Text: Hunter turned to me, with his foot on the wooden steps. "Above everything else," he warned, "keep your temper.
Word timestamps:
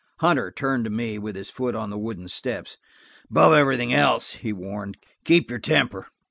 Hunter 0.17 0.49
turned 0.49 0.83
to 0.85 0.89
me, 0.89 1.19
with 1.19 1.35
his 1.35 1.51
foot 1.51 1.75
on 1.75 1.91
the 1.91 1.97
wooden 1.99 2.27
steps. 2.27 2.75
"Above 3.29 3.53
everything 3.53 3.93
else," 3.93 4.31
he 4.31 4.51
warned, 4.51 4.97
"keep 5.25 5.51
your 5.51 5.59
temper. 5.59 6.07